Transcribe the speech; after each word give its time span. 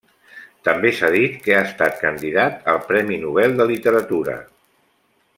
També 0.67 0.91
s'ha 0.99 1.09
dit 1.15 1.35
que 1.47 1.53
ha 1.57 1.59
estat 1.65 1.99
candidat 2.05 2.65
al 2.73 2.81
Premi 2.87 3.19
Nobel 3.27 3.53
de 3.61 3.69
Literatura. 3.73 4.39